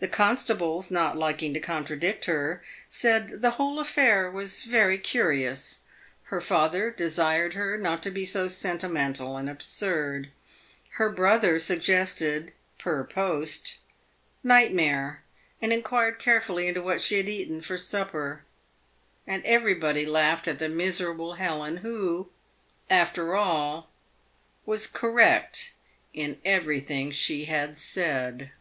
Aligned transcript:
The 0.00 0.06
constables, 0.06 0.92
not 0.92 1.18
liking 1.18 1.52
to 1.54 1.58
contradict 1.60 2.26
her, 2.26 2.62
said 2.88 3.42
the 3.42 3.50
whole 3.58 3.80
affair 3.80 4.30
was 4.30 4.62
very 4.62 4.96
curious; 4.96 5.80
her 6.26 6.40
father 6.40 6.92
desired 6.92 7.54
her 7.54 7.76
not 7.76 8.00
to 8.04 8.12
be 8.12 8.24
so 8.24 8.46
sentimental 8.46 9.36
and 9.36 9.50
absurd; 9.50 10.30
her 10.90 11.10
bro 11.10 11.40
ther 11.40 11.58
suggested 11.58 12.52
(per 12.78 13.02
post) 13.02 13.78
"nightmare," 14.44 15.22
and 15.60 15.72
inquired 15.72 16.20
carefully 16.20 16.68
into 16.68 16.80
what 16.80 17.00
she 17.00 17.16
had 17.16 17.26
that 17.26 17.30
night 17.30 17.34
eaten 17.40 17.60
for 17.60 17.76
supper, 17.76 18.44
and 19.26 19.44
everybody 19.44 20.06
laughed 20.06 20.46
at 20.46 20.60
the 20.60 20.68
miserable 20.68 21.34
Helen, 21.34 21.78
who, 21.78 22.28
after 22.88 23.34
all, 23.34 23.90
was 24.64 24.86
correct 24.86 25.72
in 26.14 26.38
everything 26.44 27.10
she 27.10 27.46
had 27.46 27.76
said. 27.76 28.52